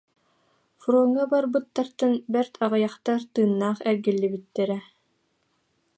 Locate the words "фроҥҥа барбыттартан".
0.81-2.11